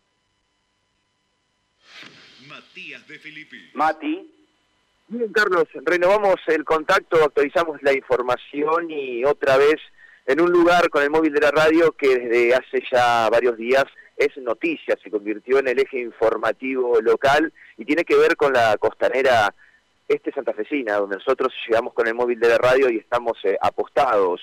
Matías 2.47 3.07
de 3.07 3.19
Filippi. 3.19 3.57
Mati. 3.73 4.31
Bien, 5.07 5.31
Carlos, 5.31 5.65
renovamos 5.85 6.37
el 6.47 6.65
contacto, 6.65 7.23
actualizamos 7.23 7.79
la 7.83 7.93
información 7.93 8.89
y 8.89 9.23
otra 9.23 9.55
vez 9.57 9.75
en 10.25 10.41
un 10.41 10.51
lugar 10.51 10.89
con 10.89 11.03
el 11.03 11.09
móvil 11.09 11.33
de 11.33 11.41
la 11.41 11.51
radio 11.51 11.91
que 11.91 12.17
desde 12.17 12.55
hace 12.55 12.83
ya 12.91 13.29
varios 13.29 13.57
días 13.57 13.85
es 14.17 14.35
noticia, 14.37 14.97
se 15.03 15.11
convirtió 15.11 15.59
en 15.59 15.67
el 15.67 15.79
eje 15.79 15.99
informativo 15.99 16.99
local 17.01 17.51
y 17.77 17.85
tiene 17.85 18.03
que 18.03 18.15
ver 18.15 18.35
con 18.35 18.53
la 18.53 18.77
costanera 18.77 19.53
este 20.07 20.31
santafesina, 20.31 20.95
donde 20.95 21.17
nosotros 21.17 21.53
llegamos 21.67 21.93
con 21.93 22.07
el 22.07 22.13
móvil 22.13 22.39
de 22.39 22.49
la 22.49 22.57
radio 22.57 22.89
y 22.89 22.97
estamos 22.97 23.37
eh, 23.43 23.57
apostados 23.61 24.39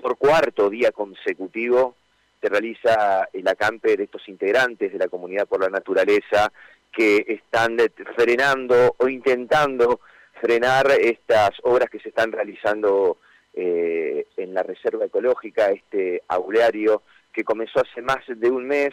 por 0.00 0.16
cuarto 0.16 0.68
día 0.68 0.92
consecutivo 0.92 1.96
se 2.42 2.48
realiza 2.48 3.28
el 3.32 3.46
acampe 3.46 3.96
de 3.96 4.04
estos 4.04 4.28
integrantes 4.28 4.92
de 4.92 4.98
la 4.98 5.06
comunidad 5.06 5.46
por 5.46 5.60
la 5.60 5.70
naturaleza 5.70 6.52
que 6.90 7.24
están 7.28 7.76
frenando 8.16 8.96
o 8.98 9.08
intentando 9.08 10.00
frenar 10.40 10.90
estas 10.90 11.50
obras 11.62 11.88
que 11.88 12.00
se 12.00 12.08
están 12.08 12.32
realizando 12.32 13.18
eh, 13.54 14.26
en 14.36 14.54
la 14.54 14.62
Reserva 14.62 15.04
Ecológica, 15.04 15.70
este 15.70 16.22
auleario 16.28 17.02
que 17.32 17.44
comenzó 17.44 17.80
hace 17.80 18.02
más 18.02 18.20
de 18.26 18.50
un 18.50 18.66
mes. 18.66 18.90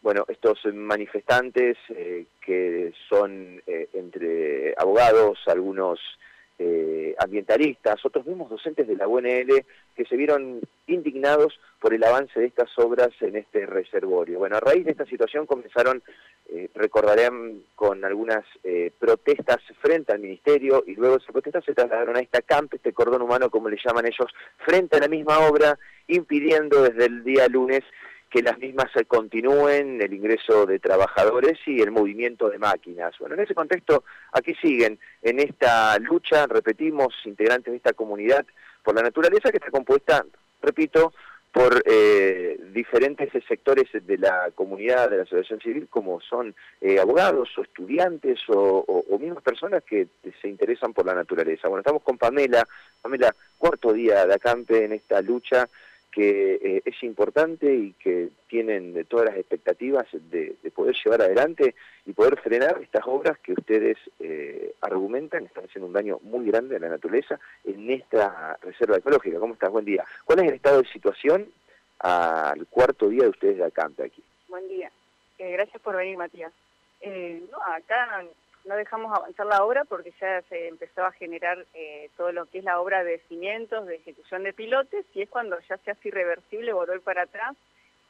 Bueno, 0.00 0.24
estos 0.28 0.58
manifestantes 0.72 1.76
eh, 1.90 2.26
que 2.40 2.92
son 3.08 3.60
eh, 3.66 3.88
entre 3.94 4.74
abogados, 4.78 5.38
algunos 5.46 5.98
eh, 6.58 7.14
ambientalistas, 7.18 8.04
otros 8.04 8.26
mismos 8.26 8.50
docentes 8.50 8.88
de 8.88 8.96
la 8.96 9.06
UNL 9.06 9.64
que 9.94 10.04
se 10.04 10.16
vieron 10.16 10.60
indignados 10.86 11.58
por 11.80 11.94
el 11.94 12.02
avance 12.02 12.40
de 12.40 12.46
estas 12.46 12.76
obras 12.78 13.10
en 13.20 13.36
este 13.36 13.64
reservorio. 13.66 14.38
Bueno, 14.38 14.56
a 14.56 14.60
raíz 14.60 14.84
de 14.84 14.90
esta 14.90 15.06
situación 15.06 15.46
comenzaron, 15.46 16.02
eh, 16.48 16.68
recordarán, 16.74 17.62
con 17.74 18.04
algunas 18.04 18.44
eh, 18.64 18.90
protestas 18.98 19.58
frente 19.80 20.12
al 20.12 20.18
ministerio 20.18 20.82
y 20.86 20.94
luego 20.94 21.16
esas 21.16 21.32
protestas 21.32 21.64
se 21.64 21.74
trasladaron 21.74 22.16
a 22.16 22.20
esta 22.20 22.42
camp, 22.42 22.74
este 22.74 22.92
cordón 22.92 23.22
humano 23.22 23.50
como 23.50 23.68
le 23.68 23.78
llaman 23.84 24.06
ellos, 24.06 24.32
frente 24.64 24.96
a 24.96 25.00
la 25.00 25.08
misma 25.08 25.38
obra, 25.48 25.78
impidiendo 26.08 26.82
desde 26.82 27.06
el 27.06 27.22
día 27.22 27.46
lunes 27.48 27.84
que 28.30 28.42
las 28.42 28.58
mismas 28.58 28.90
continúen, 29.06 30.00
el 30.02 30.12
ingreso 30.12 30.66
de 30.66 30.78
trabajadores 30.78 31.58
y 31.66 31.80
el 31.80 31.90
movimiento 31.90 32.48
de 32.50 32.58
máquinas. 32.58 33.14
Bueno, 33.18 33.34
en 33.34 33.42
ese 33.42 33.54
contexto, 33.54 34.04
aquí 34.32 34.54
siguen 34.54 34.98
en 35.22 35.40
esta 35.40 35.98
lucha, 35.98 36.46
repetimos, 36.46 37.14
integrantes 37.24 37.72
de 37.72 37.78
esta 37.78 37.94
comunidad 37.94 38.44
por 38.82 38.94
la 38.94 39.02
naturaleza 39.02 39.50
que 39.50 39.56
está 39.56 39.70
compuesta, 39.70 40.24
repito, 40.60 41.12
por 41.52 41.82
eh, 41.86 42.60
diferentes 42.72 43.30
sectores 43.48 43.86
de 43.92 44.18
la 44.18 44.50
comunidad, 44.54 45.10
de 45.10 45.16
la 45.16 45.22
asociación 45.22 45.60
civil, 45.60 45.88
como 45.88 46.20
son 46.20 46.54
eh, 46.80 47.00
abogados 47.00 47.48
o 47.56 47.62
estudiantes 47.62 48.38
o, 48.48 48.84
o, 48.86 49.18
mismas 49.18 49.42
personas 49.42 49.82
que 49.82 50.06
se 50.40 50.48
interesan 50.48 50.92
por 50.92 51.06
la 51.06 51.14
naturaleza. 51.14 51.68
Bueno, 51.68 51.80
estamos 51.80 52.02
con 52.02 52.18
Pamela, 52.18 52.66
Pamela, 53.00 53.34
cuarto 53.56 53.92
día 53.92 54.26
de 54.26 54.34
acampe 54.34 54.84
en 54.84 54.92
esta 54.92 55.20
lucha 55.22 55.68
que 56.10 56.54
eh, 56.62 56.82
es 56.84 57.02
importante 57.02 57.72
y 57.72 57.92
que 57.92 58.30
tienen 58.48 59.04
todas 59.06 59.26
las 59.26 59.36
expectativas 59.36 60.06
de, 60.12 60.56
poder 60.74 60.96
llevar 61.04 61.22
adelante 61.22 61.74
y 62.06 62.12
poder 62.12 62.38
frenar 62.40 62.80
estas 62.82 63.06
obras 63.06 63.38
que 63.38 63.52
ustedes 63.52 63.98
eh, 64.20 64.74
argumentan 64.80 65.44
están 65.44 65.64
haciendo 65.64 65.86
un 65.86 65.92
daño 65.92 66.18
muy 66.22 66.46
grande 66.46 66.76
a 66.76 66.78
la 66.78 66.88
naturaleza 66.88 67.38
en 67.64 67.90
esta 67.90 68.56
reserva 68.62 68.96
ecológica. 68.96 69.38
¿Cómo 69.38 69.54
estás? 69.54 69.70
Buen 69.70 69.84
día. 69.84 70.04
¿Cuál 70.24 70.40
es 70.40 70.48
el 70.48 70.54
estado 70.54 70.82
de 70.82 70.88
situación 70.88 71.48
al 71.98 72.66
cuarto 72.68 73.08
día 73.08 73.24
de 73.24 73.30
ustedes 73.30 73.58
de 73.58 73.64
acampe 73.64 74.04
aquí? 74.04 74.22
Buen 74.48 74.68
día. 74.68 74.90
Eh, 75.38 75.52
gracias 75.52 75.82
por 75.82 75.96
venir, 75.96 76.16
Matías. 76.16 76.52
no, 77.02 77.58
acá 77.74 78.24
no 78.68 78.76
dejamos 78.76 79.16
avanzar 79.16 79.46
la 79.46 79.64
obra 79.64 79.84
porque 79.84 80.12
ya 80.20 80.42
se 80.42 80.68
empezó 80.68 81.02
a 81.02 81.12
generar 81.12 81.64
eh, 81.74 82.10
todo 82.16 82.30
lo 82.32 82.46
que 82.46 82.58
es 82.58 82.64
la 82.64 82.80
obra 82.80 83.02
de 83.02 83.18
cimientos, 83.28 83.86
de 83.86 83.96
ejecución 83.96 84.42
de 84.42 84.52
pilotes, 84.52 85.06
y 85.14 85.22
es 85.22 85.28
cuando 85.28 85.58
ya 85.68 85.78
se 85.78 85.90
hace 85.90 86.08
irreversible 86.08 86.72
volver 86.74 87.00
para 87.00 87.22
atrás, 87.22 87.56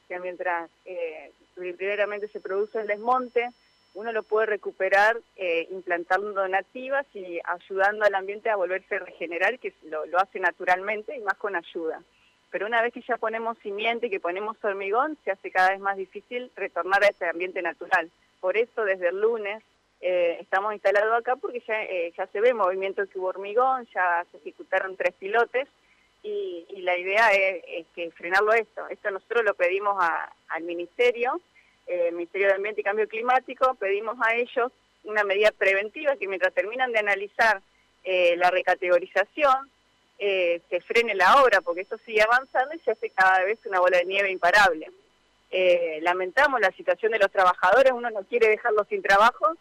que 0.07 0.19
mientras 0.19 0.69
eh, 0.85 1.31
primeramente 1.55 2.27
se 2.27 2.41
produce 2.41 2.81
el 2.81 2.87
desmonte, 2.87 3.49
uno 3.93 4.11
lo 4.11 4.23
puede 4.23 4.47
recuperar 4.47 5.17
eh, 5.37 5.67
implantando 5.71 6.33
donativas 6.33 7.05
y 7.13 7.39
ayudando 7.43 8.05
al 8.05 8.15
ambiente 8.15 8.49
a 8.49 8.55
volverse 8.55 8.95
a 8.95 8.99
regenerar, 8.99 9.59
que 9.59 9.73
lo, 9.83 10.03
hace 10.19 10.39
naturalmente 10.39 11.17
y 11.17 11.21
más 11.21 11.35
con 11.37 11.55
ayuda. 11.55 12.01
Pero 12.51 12.65
una 12.65 12.81
vez 12.81 12.93
que 12.93 13.01
ya 13.01 13.17
ponemos 13.17 13.57
cimiento 13.59 14.07
y 14.07 14.09
que 14.09 14.19
ponemos 14.19 14.57
hormigón, 14.63 15.17
se 15.23 15.31
hace 15.31 15.51
cada 15.51 15.71
vez 15.71 15.79
más 15.79 15.97
difícil 15.97 16.51
retornar 16.55 17.03
a 17.03 17.07
ese 17.07 17.25
ambiente 17.25 17.61
natural. 17.61 18.09
Por 18.39 18.57
eso 18.57 18.83
desde 18.83 19.09
el 19.09 19.21
lunes 19.21 19.63
eh, 20.01 20.37
estamos 20.39 20.73
instalados 20.73 21.19
acá 21.19 21.35
porque 21.35 21.61
ya, 21.67 21.83
eh, 21.83 22.13
ya 22.17 22.25
se 22.27 22.39
ve 22.39 22.53
movimiento 22.53 23.05
de 23.05 23.19
hormigón, 23.19 23.85
ya 23.93 24.25
se 24.31 24.37
ejecutaron 24.37 24.95
tres 24.95 25.13
pilotes 25.19 25.67
y, 26.23 26.65
la 26.81 26.97
idea 26.97 27.31
es, 27.31 27.85
que 27.93 28.09
frenarlo 28.11 28.53
esto. 28.53 28.87
Esto 28.87 29.11
nosotros 29.11 29.43
lo 29.43 29.53
pedimos 29.53 30.01
al 30.47 30.63
Ministerio, 30.63 31.39
eh, 31.85 32.11
Ministerio 32.11 32.47
de 32.47 32.53
Ambiente 32.53 32.81
y 32.81 32.83
Cambio 32.83 33.07
Climático, 33.07 33.75
pedimos 33.75 34.17
a 34.25 34.35
ellos 34.35 34.71
una 35.03 35.23
medida 35.23 35.51
preventiva 35.51 36.15
que 36.15 36.27
mientras 36.27 36.53
terminan 36.53 36.91
de 36.91 36.99
analizar 36.99 37.61
eh, 38.03 38.35
la 38.37 38.49
recategorización, 38.49 39.69
se 40.17 40.81
frene 40.81 41.15
la 41.15 41.41
obra 41.41 41.61
porque 41.61 41.81
esto 41.81 41.97
sigue 41.99 42.21
avanzando 42.21 42.75
y 42.75 42.79
se 42.79 42.91
hace 42.91 43.09
cada 43.09 43.41
vez 43.45 43.57
una 43.65 43.79
bola 43.79 43.99
de 43.99 44.05
nieve 44.05 44.29
imparable. 44.29 44.91
lamentamos 46.01 46.59
la 46.59 46.71
situación 46.71 47.13
de 47.13 47.19
los 47.19 47.31
trabajadores, 47.31 47.93
uno 47.93 48.09
no 48.09 48.23
quiere 48.23 48.49
dejarlos 48.49 48.85
sin 48.89 49.01
trabajo, 49.01 49.55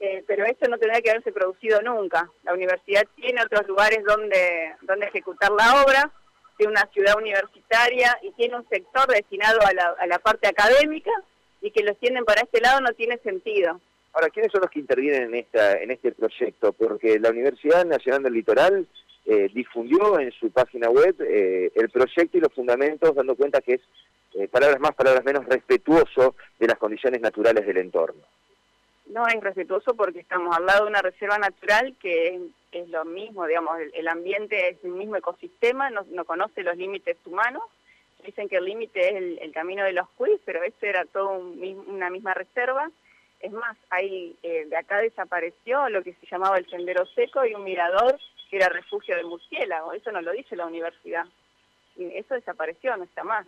eh, 0.00 0.22
pero 0.26 0.44
esto 0.44 0.68
no 0.68 0.78
tendría 0.78 1.00
que 1.00 1.10
haberse 1.10 1.32
producido 1.32 1.82
nunca. 1.82 2.30
La 2.44 2.54
universidad 2.54 3.02
tiene 3.16 3.42
otros 3.42 3.66
lugares 3.66 4.00
donde, 4.06 4.74
donde 4.82 5.06
ejecutar 5.06 5.50
la 5.50 5.82
obra, 5.82 6.10
tiene 6.56 6.72
una 6.72 6.86
ciudad 6.92 7.16
universitaria 7.16 8.16
y 8.22 8.30
tiene 8.32 8.56
un 8.56 8.68
sector 8.68 9.08
destinado 9.08 9.60
a 9.62 9.72
la, 9.72 9.96
a 9.98 10.06
la 10.06 10.18
parte 10.18 10.46
académica 10.46 11.10
y 11.60 11.72
que 11.72 11.82
lo 11.82 11.94
tienen 11.94 12.24
para 12.24 12.42
este 12.42 12.60
lado 12.60 12.80
no 12.80 12.92
tiene 12.92 13.18
sentido. 13.18 13.80
Ahora, 14.12 14.30
¿quiénes 14.30 14.52
son 14.52 14.62
los 14.62 14.70
que 14.70 14.80
intervienen 14.80 15.24
en, 15.24 15.34
esta, 15.34 15.80
en 15.80 15.90
este 15.90 16.12
proyecto? 16.12 16.72
Porque 16.72 17.18
la 17.18 17.30
Universidad 17.30 17.84
Nacional 17.84 18.22
del 18.22 18.34
Litoral 18.34 18.86
eh, 19.26 19.50
difundió 19.52 20.18
en 20.18 20.30
su 20.32 20.50
página 20.50 20.88
web 20.90 21.14
eh, 21.20 21.70
el 21.74 21.90
proyecto 21.90 22.38
y 22.38 22.40
los 22.40 22.52
fundamentos, 22.52 23.14
dando 23.14 23.36
cuenta 23.36 23.60
que 23.60 23.74
es, 23.74 24.50
palabras 24.50 24.80
más, 24.80 24.94
palabras 24.94 25.24
menos, 25.24 25.44
respetuoso 25.46 26.36
de 26.58 26.66
las 26.68 26.78
condiciones 26.78 27.20
naturales 27.20 27.66
del 27.66 27.78
entorno 27.78 28.22
no 29.08 29.26
es 29.26 29.40
respetuoso 29.40 29.94
porque 29.94 30.20
estamos 30.20 30.56
al 30.56 30.66
lado 30.66 30.84
de 30.84 30.90
una 30.90 31.02
reserva 31.02 31.38
natural 31.38 31.94
que 32.00 32.40
es, 32.72 32.88
lo 32.90 33.04
mismo, 33.04 33.46
digamos, 33.46 33.78
el, 33.92 34.08
ambiente 34.08 34.68
es 34.68 34.84
el 34.84 34.90
mismo 34.90 35.16
ecosistema, 35.16 35.90
no, 35.90 36.24
conoce 36.24 36.62
los 36.62 36.76
límites 36.76 37.16
humanos. 37.24 37.62
Dicen 38.24 38.48
que 38.48 38.56
el 38.56 38.64
límite 38.64 39.08
es 39.08 39.40
el, 39.40 39.52
camino 39.52 39.84
de 39.84 39.92
los 39.92 40.08
cuis, 40.10 40.38
pero 40.44 40.62
esto 40.62 40.86
era 40.86 41.04
todo 41.06 41.38
una 41.38 42.10
misma 42.10 42.34
reserva. 42.34 42.90
Es 43.40 43.52
más, 43.52 43.76
ahí 43.90 44.36
eh, 44.42 44.66
de 44.68 44.76
acá 44.76 44.98
desapareció 44.98 45.88
lo 45.88 46.02
que 46.02 46.14
se 46.14 46.26
llamaba 46.26 46.58
el 46.58 46.68
sendero 46.68 47.06
seco 47.06 47.44
y 47.46 47.54
un 47.54 47.64
mirador 47.64 48.18
que 48.50 48.56
era 48.56 48.68
refugio 48.68 49.16
de 49.16 49.24
murciélago. 49.24 49.92
Eso 49.92 50.12
no 50.12 50.20
lo 50.20 50.32
dice 50.32 50.56
la 50.56 50.66
universidad. 50.66 51.26
Eso 51.96 52.34
desapareció, 52.34 52.96
no 52.96 53.04
está 53.04 53.24
más. 53.24 53.46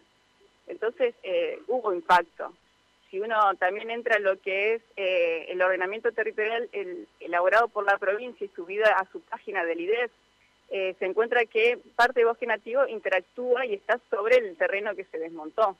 Entonces 0.66 1.14
eh, 1.22 1.60
hubo 1.66 1.92
impacto 1.92 2.52
si 3.10 3.20
uno 3.20 3.36
también 3.58 3.90
entra 3.90 4.16
en 4.16 4.24
lo 4.24 4.40
que 4.40 4.74
es 4.74 4.82
eh, 4.96 5.46
el 5.48 5.60
ordenamiento 5.60 6.12
territorial 6.12 6.68
elaborado 7.18 7.68
por 7.68 7.84
la 7.84 7.98
provincia 7.98 8.44
y 8.44 8.54
subido 8.54 8.84
a 8.84 9.06
su 9.10 9.20
página 9.22 9.64
del 9.64 9.80
IDES, 9.80 10.10
eh, 10.70 10.94
se 10.98 11.06
encuentra 11.06 11.44
que 11.46 11.78
parte 11.96 12.20
de 12.20 12.26
bosque 12.26 12.46
nativo 12.46 12.86
interactúa 12.86 13.66
y 13.66 13.74
está 13.74 13.98
sobre 14.08 14.36
el 14.36 14.56
terreno 14.56 14.94
que 14.94 15.04
se 15.04 15.18
desmontó. 15.18 15.76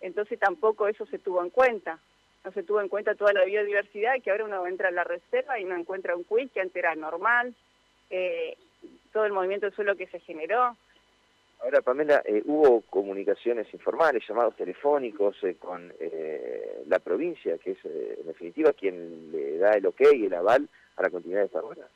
Entonces 0.00 0.38
tampoco 0.38 0.86
eso 0.86 1.04
se 1.06 1.18
tuvo 1.18 1.42
en 1.42 1.50
cuenta. 1.50 1.98
No 2.44 2.52
se 2.52 2.62
tuvo 2.62 2.80
en 2.80 2.88
cuenta 2.88 3.16
toda 3.16 3.32
la 3.32 3.44
biodiversidad, 3.44 4.22
que 4.22 4.30
ahora 4.30 4.44
uno 4.44 4.64
entra 4.68 4.90
en 4.90 4.94
la 4.94 5.02
reserva 5.02 5.58
y 5.58 5.64
no 5.64 5.74
encuentra 5.74 6.14
un 6.14 6.22
quiz 6.22 6.52
que 6.52 6.60
antes 6.60 6.76
era 6.76 6.94
normal, 6.94 7.52
eh, 8.10 8.56
todo 9.12 9.24
el 9.26 9.32
movimiento 9.32 9.66
del 9.66 9.74
suelo 9.74 9.96
que 9.96 10.06
se 10.06 10.20
generó, 10.20 10.76
Ahora, 11.60 11.82
Pamela, 11.82 12.22
eh, 12.24 12.42
hubo 12.46 12.82
comunicaciones 12.82 13.66
informales, 13.74 14.22
llamados 14.28 14.54
telefónicos 14.56 15.36
eh, 15.42 15.56
con 15.58 15.92
eh, 15.98 16.84
la 16.86 17.00
provincia, 17.00 17.58
que 17.58 17.72
es 17.72 17.84
en 17.84 18.26
definitiva 18.26 18.72
quien 18.72 19.32
le 19.32 19.58
da 19.58 19.72
el 19.72 19.86
ok 19.86 20.00
y 20.14 20.26
el 20.26 20.34
aval 20.34 20.68
a 20.96 21.02
la 21.02 21.10
continuidad 21.10 21.40
de 21.40 21.46
esta 21.46 21.60
obra. 21.60 21.88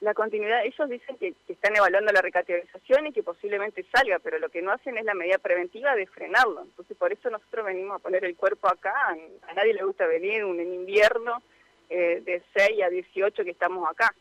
la 0.00 0.12
continuidad, 0.12 0.66
ellos 0.66 0.88
dicen 0.90 1.16
que, 1.16 1.32
están 1.48 1.74
evaluando 1.76 2.12
la 2.12 2.20
recategorización 2.20 3.06
y 3.06 3.12
que 3.12 3.22
posiblemente 3.22 3.86
salga, 3.90 4.18
pero 4.18 4.38
lo 4.38 4.50
que 4.50 4.60
no 4.60 4.70
hacen 4.70 4.98
es 4.98 5.04
la 5.06 5.14
medida 5.14 5.38
preventiva 5.38 5.94
de 5.94 6.06
frenarlo. 6.06 6.60
Entonces, 6.60 6.94
por 6.98 7.10
eso 7.10 7.30
nosotros 7.30 7.64
venimos 7.64 7.96
a 7.96 8.02
poner 8.02 8.22
el 8.26 8.36
cuerpo 8.36 8.68
acá. 8.68 8.92
A, 9.08 9.54
nadie 9.54 9.72
le 9.72 9.82
gusta 9.82 10.06
venir 10.06 10.42
en 10.42 10.74
invierno 10.74 11.42
eh, 11.88 12.20
de 12.22 12.42
6 12.54 12.82
a 12.82 12.90
18 12.90 13.44
que 13.44 13.50
estamos 13.50 13.88
acá. 13.88 14.14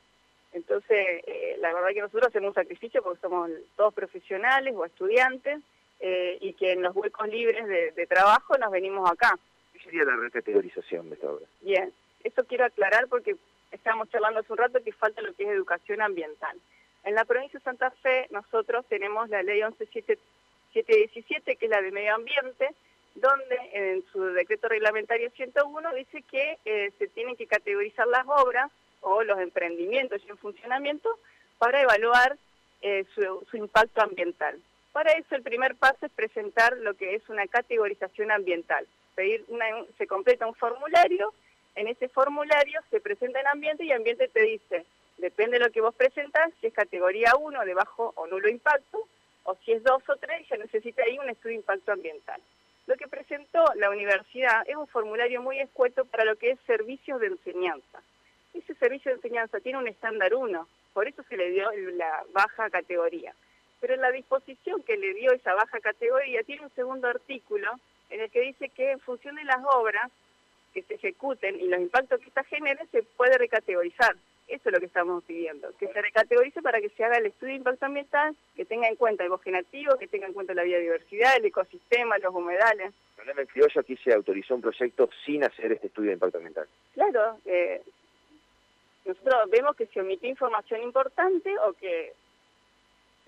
Entonces, 0.54 1.24
eh, 1.26 1.58
la 1.60 1.74
verdad 1.74 1.90
que 1.94 2.02
nosotros 2.02 2.28
hacemos 2.28 2.50
un 2.50 2.54
sacrificio 2.54 3.02
porque 3.02 3.22
somos 3.22 3.50
todos 3.76 3.94
profesionales 3.94 4.74
o 4.78 4.86
estudiantes 4.86 5.60
eh, 6.00 6.38
y 6.42 6.54
que 6.54 6.74
en 6.74 6.84
los 6.84 6.96
huecos 6.96 7.28
libres 7.28 7.68
de, 7.68 8.08
trabajo 8.08 8.58
nos 8.58 8.72
venimos 8.72 9.10
acá. 9.10 9.38
¿Qué 9.74 9.80
sería 9.80 10.04
la 10.04 10.16
recategorización 10.16 11.10
de 11.10 11.16
esta 11.16 11.32
obra? 11.32 11.46
Bien, 11.62 11.92
eso 12.24 12.44
quiero 12.46 12.66
aclarar 12.66 13.08
porque 13.08 13.36
estábamos 13.72 14.10
charlando 14.12 14.42
hace 14.42 14.52
un 14.52 14.60
rato 14.60 14.84
que 14.84 14.92
falta 14.92 15.22
lo 15.22 15.34
que 15.34 15.44
es 15.44 15.50
educación 15.50 16.02
ambiental. 16.02 16.58
En 17.04 17.16
la 17.16 17.26
provincia 17.26 17.60
de 17.60 17.64
Santa 17.64 17.90
Fe 17.90 18.28
nosotros 18.30 18.86
tenemos 18.88 19.30
la 19.30 19.42
ley 19.42 19.62
11717, 19.62 21.56
que 21.56 21.66
es 21.66 21.72
la 21.72 21.82
de 21.82 21.92
medio 21.92 22.14
ambiente, 22.14 22.70
donde 23.16 23.58
en 23.74 24.04
su 24.12 24.24
decreto 24.24 24.68
reglamentario 24.68 25.32
101 25.32 25.94
dice 25.96 26.22
que 26.24 26.58
eh, 26.66 26.92
se 27.00 27.08
tienen 27.08 27.36
que 27.36 27.48
categorizar 27.48 28.08
las 28.08 28.26
obras 28.28 28.72
o 29.04 29.24
los 29.24 29.40
emprendimientos 29.40 30.22
en 30.28 30.38
funcionamiento 30.38 31.18
para 31.58 31.82
evaluar 31.82 32.38
eh, 32.82 33.06
su, 33.14 33.58
impacto 33.58 34.02
ambiental. 34.02 34.60
Para 34.92 35.14
eso 35.14 35.36
el 35.36 35.44
primer 35.44 35.76
paso 35.76 36.06
es 36.06 36.12
presentar 36.12 36.76
lo 36.78 36.94
que 36.96 37.16
es 37.16 37.28
una 37.30 37.48
categorización 37.48 38.32
ambiental. 38.32 38.86
Pedir 39.16 39.46
se 39.98 40.08
completa 40.08 40.48
un 40.48 40.56
formulario 40.56 41.34
en 41.76 41.88
ese 41.88 42.08
formulario 42.10 42.82
se 42.92 43.02
presenta 43.02 43.40
en 43.40 43.48
ambiente 43.48 43.84
y 43.84 43.92
ambiente 43.92 44.28
te 44.28 44.42
dice, 44.42 44.86
depende 45.18 45.58
de 45.58 45.66
lo 45.66 45.72
que 45.72 45.82
vos 45.82 45.96
presentás, 45.96 46.52
si 46.62 46.68
es 46.68 46.74
categoría 46.74 47.36
1 47.36 47.66
de 47.66 47.74
bajo 47.74 48.14
o 48.16 48.28
nulo 48.28 48.48
impacto, 48.48 49.08
o 49.44 49.56
si 49.66 49.72
es 49.72 49.84
2 49.84 50.04
o 50.08 50.16
3, 50.16 50.48
ya 50.50 50.58
necesita 50.58 51.04
ahí 51.04 51.18
un 51.18 51.30
estudio 51.30 51.54
de 51.54 51.62
impacto 51.62 51.92
ambiental. 51.92 52.40
Lo 52.86 52.96
que 52.96 53.08
presentó 53.08 53.66
la 53.76 53.90
universidad 53.90 54.64
es 54.68 54.76
un 54.76 54.88
formulario 54.88 55.42
muy 55.42 55.60
escueto 55.60 56.06
para 56.06 56.26
lo 56.26 56.36
que 56.36 56.52
es 56.52 56.60
servicios 56.68 57.20
de 57.20 57.28
enseñanza. 57.28 58.02
Ese 58.54 58.76
servicio 58.76 59.12
de 59.12 59.18
enseñanza 59.18 59.60
tiene 59.60 59.80
un 59.80 59.88
estándar 59.88 60.34
1, 60.34 60.68
por 60.94 61.08
eso 61.08 61.24
se 61.24 61.38
le 61.38 61.50
dio 61.50 61.70
la 61.96 62.24
baja 62.34 62.70
categoría. 62.70 63.34
Pero 63.82 63.96
en 63.96 64.02
la 64.02 64.12
disposición 64.12 64.82
que 64.84 64.98
le 64.98 65.14
dio 65.14 65.32
esa 65.34 65.54
baja 65.56 65.80
categoría 65.80 66.44
tiene 66.44 66.64
un 66.64 66.74
segundo 66.76 67.08
artículo 67.08 67.70
en 68.10 68.22
el 68.22 68.30
que 68.30 68.42
dice 68.42 68.70
que 68.70 68.92
en 68.92 69.00
función 69.00 69.36
de 69.36 69.44
las 69.44 69.60
obras 69.74 70.12
que 70.74 70.84
se 70.84 70.96
ejecuten 70.96 71.60
y 71.60 71.68
los 71.68 71.80
impactos 71.80 72.20
que 72.20 72.28
esta 72.28 72.44
genere 72.44 72.86
se 72.92 73.04
puede 73.04 73.38
recategorizar. 73.38 74.16
Eso 74.48 74.70
es 74.70 74.74
lo 74.74 74.80
que 74.80 74.88
estamos 74.88 75.24
pidiendo, 75.24 75.70
que 75.80 75.88
se 75.88 76.02
recategorice 76.02 76.62
para 76.62 76.82
que 76.82 76.90
se 76.90 77.04
haga 77.04 77.18
el 77.18 77.28
estudio 77.28 77.54
de 77.54 77.58
impacto 77.60 77.86
ambiental, 77.86 78.36
que 78.56 78.66
tenga 78.66 78.90
en 78.90 78.98
cuenta 78.98 79.24
el 79.24 79.30
bosque 79.30 79.52
nativo, 79.52 79.98
que 79.98 80.08
tenga 80.08 80.28
en 80.28 80.34
cuenta 80.34 80.54
la 80.54 80.64
biodiversidad, 80.64 81.38
el 81.38 81.46
ecosistema, 81.46 82.18
los 82.18 82.36
humedales. 82.36 82.94
El 83.18 83.40
en 83.40 83.48
criollo 83.48 83.80
aquí 83.80 83.96
se 83.98 84.14
autorizó 84.14 84.56
un 84.56 84.62
proyecto 84.62 85.10
sin 85.26 85.46
hacer 85.46 85.72
este 85.72 85.88
estudio 85.88 86.10
de 86.10 86.16
impacto 86.16 86.38
ambiental. 86.38 86.68
Claro, 86.94 87.38
eh, 87.46 87.82
nosotros 89.06 89.50
vemos 89.50 89.76
que 89.76 89.88
se 89.88 90.02
omitió 90.02 90.30
información 90.30 90.82
importante 90.82 91.54
o 91.68 91.74
que 91.74 92.14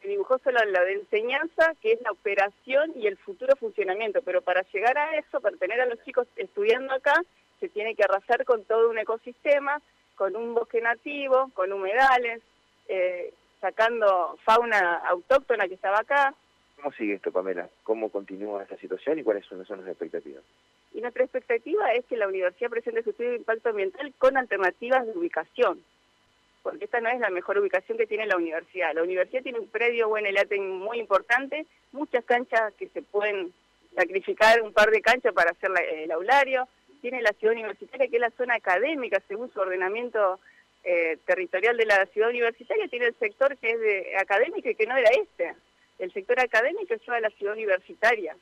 se 0.01 0.07
dibujó 0.07 0.37
solo 0.39 0.59
la 0.65 0.83
de 0.83 0.93
enseñanza, 0.93 1.73
que 1.81 1.93
es 1.93 2.01
la 2.01 2.11
operación 2.11 2.93
y 2.95 3.07
el 3.07 3.17
futuro 3.17 3.55
funcionamiento, 3.55 4.21
pero 4.21 4.41
para 4.41 4.61
llegar 4.73 4.97
a 4.97 5.17
eso, 5.17 5.41
para 5.41 5.57
tener 5.57 5.81
a 5.81 5.85
los 5.85 6.03
chicos 6.05 6.27
estudiando 6.35 6.93
acá, 6.93 7.21
se 7.59 7.69
tiene 7.69 7.95
que 7.95 8.03
arrasar 8.03 8.45
con 8.45 8.63
todo 8.65 8.89
un 8.89 8.97
ecosistema, 8.97 9.81
con 10.15 10.35
un 10.35 10.53
bosque 10.53 10.81
nativo, 10.81 11.49
con 11.53 11.71
humedales, 11.71 12.41
eh, 12.87 13.33
sacando 13.59 14.37
fauna 14.43 14.97
autóctona 15.07 15.67
que 15.67 15.73
estaba 15.73 15.99
acá. 15.99 16.33
¿Cómo 16.75 16.91
sigue 16.93 17.15
esto, 17.15 17.31
Pamela? 17.31 17.69
¿Cómo 17.83 18.09
continúa 18.09 18.63
esta 18.63 18.77
situación 18.77 19.19
y 19.19 19.23
cuáles 19.23 19.45
son, 19.45 19.65
son 19.65 19.79
las 19.79 19.89
expectativas? 19.89 20.43
Y 20.95 21.01
nuestra 21.01 21.25
expectativa 21.25 21.93
es 21.93 22.05
que 22.05 22.17
la 22.17 22.27
universidad 22.27 22.71
presente 22.71 23.03
su 23.03 23.11
estudio 23.11 23.31
de 23.31 23.37
impacto 23.37 23.69
ambiental 23.69 24.13
con 24.17 24.37
alternativas 24.37 25.05
de 25.05 25.11
ubicación 25.11 25.83
porque 26.65 26.85
esta 26.85 26.99
no 26.99 27.09
es 27.09 27.19
la 27.19 27.29
mejor 27.29 27.59
ubicación 27.59 27.95
que 27.95 28.07
tiene 28.07 28.25
la 28.25 28.37
universidad. 28.37 28.95
La 28.95 29.03
universidad 29.03 29.43
tiene 29.43 29.59
un 29.59 29.67
predio 29.67 30.09
buen 30.09 30.25
muy 30.67 30.97
importante, 30.97 31.67
muchas 31.91 32.25
canchas 32.25 32.73
que 32.73 32.87
se 32.87 33.03
pueden 33.03 33.53
sacrificar 33.95 34.63
un 34.63 34.73
par 34.73 34.89
de 34.89 34.99
canchas 34.99 35.31
para 35.31 35.51
hacer 35.51 35.69
el 35.93 36.09
aulario, 36.09 36.67
tiene 37.01 37.21
la 37.21 37.33
ciudad 37.33 37.53
universitaria 37.53 38.07
que 38.07 38.15
es 38.15 38.19
la 38.19 38.31
zona 38.31 38.55
académica 38.55 39.21
según 39.27 39.53
su 39.53 39.59
ordenamiento 39.59 40.39
eh, 40.83 41.19
territorial 41.27 41.77
de 41.77 41.85
la 41.85 42.03
ciudad 42.07 42.31
universitaria, 42.31 42.87
tiene 42.87 43.05
el 43.05 43.15
sector 43.19 43.55
que 43.57 43.69
es 43.69 43.79
de 43.79 44.17
académico 44.17 44.67
y 44.67 44.73
que 44.73 44.87
no 44.87 44.97
era 44.97 45.11
este. 45.11 45.53
El 45.99 46.11
sector 46.13 46.39
académico 46.39 46.95
es 46.95 47.01
toda 47.03 47.19
la 47.19 47.29
ciudad 47.29 47.53
universitaria. 47.53 48.35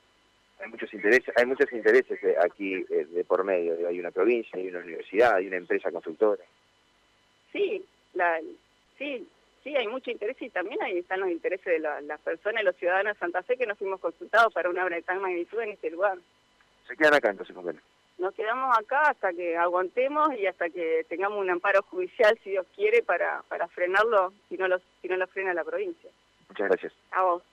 Hay 0.64 0.70
muchos 0.70 0.94
intereses, 0.94 1.34
hay 1.36 1.46
muchos 1.46 1.72
intereses 1.74 2.20
aquí 2.42 2.76
eh, 2.90 3.06
de 3.06 3.24
por 3.26 3.44
medio. 3.44 3.88
Hay 3.88 4.00
una 4.00 4.12
provincia, 4.12 4.58
hay 4.58 4.70
una 4.70 4.80
universidad, 4.80 5.36
hay 5.36 5.48
una 5.48 5.58
empresa 5.58 5.92
constructora. 5.92 6.44
Sí, 7.52 7.84
la, 8.14 8.40
sí, 8.98 9.28
sí, 9.64 9.76
hay 9.76 9.88
mucho 9.88 10.10
interés 10.10 10.42
y 10.42 10.50
también 10.50 10.82
ahí 10.82 11.00
están 11.00 11.20
los 11.20 11.30
intereses 11.30 11.66
de 11.66 11.80
las 11.80 12.20
personas 12.22 12.64
los 12.64 12.76
ciudadanos 12.78 13.14
de 13.14 13.20
Santa 13.20 13.44
Fe 13.44 13.58
que 13.58 13.68
nos 13.68 13.78
fuimos 13.78 14.00
consultados 14.00 14.54
para 14.54 14.70
una 14.70 14.86
obra 14.86 14.96
de 14.96 15.02
tal 15.02 15.20
magnitud 15.20 15.60
en 15.60 15.72
este 15.72 15.90
lugar. 15.90 16.18
¿Se 16.88 16.96
quedan 16.96 17.14
acá 17.14 17.30
entonces, 17.30 17.56
Pamela? 17.56 17.82
Nos 18.18 18.34
quedamos 18.34 18.78
acá 18.78 19.10
hasta 19.10 19.34
que 19.34 19.58
aguantemos 19.58 20.34
y 20.36 20.46
hasta 20.48 20.70
que 20.70 21.06
tengamos 21.10 21.40
un 21.40 21.50
amparo 21.50 21.82
judicial, 21.82 22.40
si 22.44 22.52
Dios 22.52 22.66
quiere, 22.76 23.04
para, 23.04 23.42
para 23.50 23.68
frenarlo, 23.68 24.32
si 24.48 24.56
no, 24.56 24.68
lo, 24.68 24.80
si 25.02 25.08
no 25.10 25.18
lo 25.18 25.28
frena 25.28 25.54
la 25.54 25.64
provincia. 25.64 26.10
Muchas 26.48 26.70
gracias. 26.70 26.94
A 27.12 27.24
vos. 27.24 27.44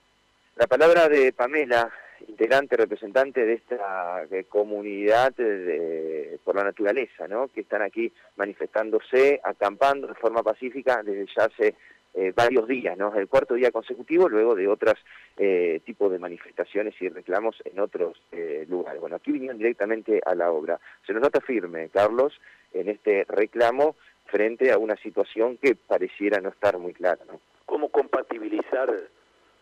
La 0.56 0.66
palabra 0.66 1.08
de 1.08 1.32
Pamela, 1.32 1.90
integrante, 2.28 2.76
representante 2.76 3.44
de 3.44 3.54
esta 3.54 4.26
comunidad 4.48 5.34
por 6.44 6.56
la 6.56 6.64
naturaleza, 6.64 7.28
¿no? 7.28 7.48
que 7.48 7.60
están 7.62 7.82
aquí 7.82 8.12
manifestándose, 8.36 9.40
acampando 9.42 10.06
de 10.06 10.14
forma 10.14 10.42
pacífica 10.42 11.02
desde 11.02 11.26
ya 11.34 11.44
hace 11.44 11.74
eh, 12.12 12.32
varios 12.34 12.66
días, 12.66 12.98
¿no? 12.98 13.14
el 13.14 13.28
cuarto 13.28 13.54
día 13.54 13.70
consecutivo, 13.70 14.28
luego 14.28 14.56
de 14.56 14.66
otros 14.66 14.94
eh, 15.36 15.80
tipos 15.84 16.10
de 16.10 16.18
manifestaciones 16.18 16.94
y 17.00 17.08
reclamos 17.08 17.56
en 17.64 17.78
otros 17.78 18.20
eh, 18.32 18.66
lugares. 18.68 19.00
Bueno, 19.00 19.16
aquí 19.16 19.30
vinieron 19.30 19.58
directamente 19.58 20.20
a 20.26 20.34
la 20.34 20.50
obra. 20.50 20.80
Se 21.06 21.12
nos 21.12 21.22
nota 21.22 21.40
firme, 21.40 21.88
Carlos, 21.90 22.32
en 22.72 22.88
este 22.88 23.24
reclamo 23.28 23.94
frente 24.24 24.72
a 24.72 24.78
una 24.78 24.96
situación 24.96 25.56
que 25.58 25.76
pareciera 25.76 26.40
no 26.40 26.48
estar 26.48 26.78
muy 26.78 26.94
clara. 26.94 27.22
¿no? 27.30 27.40
¿Cómo 27.64 27.90
compatibilizar 27.90 28.92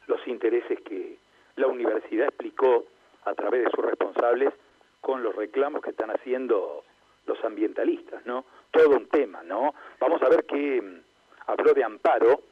los 0.07 0.27
intereses 0.27 0.81
que 0.81 1.19
la 1.59 1.67
universidad 1.67 2.29
explicó 2.29 2.87
a 3.25 3.35
través 3.35 3.65
de 3.65 3.71
sus 3.71 3.85
responsables 3.85 4.53
con 5.01 5.23
los 5.23 5.35
reclamos 5.35 5.83
que 5.83 5.91
están 5.91 6.11
haciendo 6.11 6.85
los 7.27 7.43
ambientalistas, 7.45 8.25
¿no? 8.27 8.45
Todo 8.71 8.97
un 8.97 9.09
tema, 9.09 9.43
¿no? 9.43 9.75
Vamos 10.01 10.23
a 10.23 10.29
ver 10.29 10.45
que 10.45 10.81
mm, 10.81 11.01
habló 11.47 11.73
de 11.73 11.85
amparo 11.85 12.43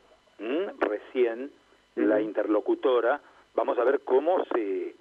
recién 0.79 1.51
la 1.95 2.21
interlocutora, 2.21 3.21
vamos 3.55 3.79
a 3.79 3.85
ver 3.85 4.01
cómo 4.01 4.45
se 4.53 4.95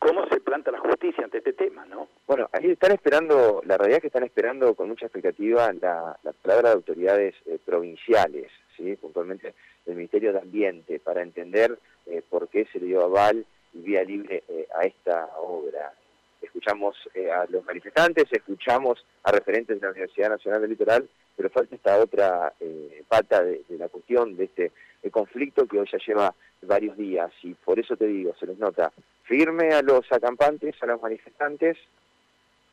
cómo 0.00 0.26
se 0.28 0.40
planta 0.40 0.70
la 0.70 0.78
justicia 0.78 1.24
ante 1.24 1.38
este 1.38 1.52
tema, 1.52 1.84
¿no? 1.84 2.08
Bueno, 2.26 2.48
ahí 2.52 2.70
están 2.70 2.92
esperando, 2.92 3.60
la 3.66 3.76
realidad 3.76 3.98
es 3.98 4.00
que 4.00 4.06
están 4.06 4.24
esperando 4.24 4.74
con 4.74 4.88
mucha 4.88 5.06
expectativa 5.06 5.70
la, 5.74 6.16
palabra 6.42 6.70
de 6.70 6.74
autoridades 6.76 7.34
eh, 7.44 7.58
provinciales, 7.64 8.50
¿sí? 8.80 8.96
puntualmente 8.96 9.54
del 9.84 9.96
Ministerio 9.96 10.32
de 10.32 10.40
Ambiente, 10.40 10.98
para 10.98 11.22
entender 11.22 11.78
eh, 12.06 12.22
por 12.28 12.48
qué 12.48 12.66
se 12.72 12.80
le 12.80 12.86
dio 12.86 13.04
aval 13.04 13.44
y 13.74 13.78
vía 13.80 14.02
libre 14.02 14.42
eh, 14.48 14.66
a 14.76 14.84
esta 14.84 15.26
obra. 15.38 15.92
Escuchamos 16.40 16.96
eh, 17.14 17.30
a 17.30 17.46
los 17.48 17.64
manifestantes, 17.64 18.24
escuchamos 18.30 19.04
a 19.24 19.32
referentes 19.32 19.78
de 19.78 19.86
la 19.86 19.92
Universidad 19.92 20.30
Nacional 20.30 20.62
del 20.62 20.70
Litoral, 20.70 21.08
pero 21.36 21.50
falta 21.50 21.74
esta 21.74 21.98
otra 21.98 22.52
pata 23.08 23.42
de, 23.42 23.62
la 23.70 23.88
cuestión 23.88 24.36
de 24.36 24.44
este 24.44 24.72
conflicto 25.10 25.66
que 25.66 25.78
hoy 25.78 25.88
ya 25.90 25.98
lleva 26.06 26.34
varios 26.62 26.96
días 26.96 27.32
y 27.42 27.54
por 27.54 27.78
eso 27.78 27.96
te 27.96 28.06
digo, 28.06 28.34
se 28.38 28.46
les 28.46 28.58
nota 28.58 28.92
firme 29.24 29.72
a 29.72 29.82
los 29.82 30.10
acampantes, 30.12 30.74
a 30.82 30.86
los 30.86 31.00
manifestantes, 31.00 31.78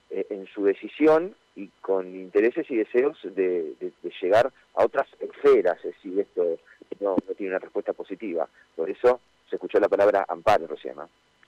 en 0.10 0.46
su 0.48 0.66
decisión 0.66 1.36
y 1.58 1.70
con 1.82 2.06
intereses 2.16 2.70
y 2.70 2.78
deseos 2.78 3.18
de, 3.24 3.74
llegar 4.22 4.54
a 4.76 4.86
otras 4.86 5.08
esferas, 5.20 5.80
si 6.02 6.20
esto 6.20 6.58
no, 7.00 7.16
tiene 7.36 7.54
una 7.54 7.60
respuesta 7.60 7.94
positiva. 7.94 8.48
Por 8.76 8.90
eso 8.90 9.20
se 9.50 9.56
escuchó 9.56 9.80
la 9.80 9.90
palabra 9.90 10.24
amparo 10.30 10.68
recién. 10.68 10.96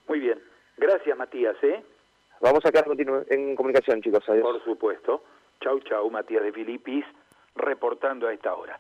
Muy 0.08 0.20
bien. 0.20 0.42
Gracias, 0.78 1.16
Matías. 1.16 1.56
¿eh? 1.62 1.84
Vamos 2.42 2.66
a 2.66 2.72
quedar 2.72 2.88
en 3.30 3.56
comunicación, 3.56 4.02
chicos. 4.02 4.24
Por 4.26 4.64
supuesto. 4.64 5.24
Chau, 5.62 5.80
chau, 5.82 6.10
Matías 6.10 6.44
de 6.44 6.54
Filipis, 6.54 7.06
reportando 7.56 8.28
a 8.28 8.34
esta 8.34 8.56
hora. 8.56 8.80